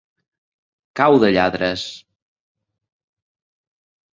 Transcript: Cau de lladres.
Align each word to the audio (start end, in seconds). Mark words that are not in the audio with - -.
Cau 0.99 1.17
de 1.23 1.29
lladres. 1.35 1.85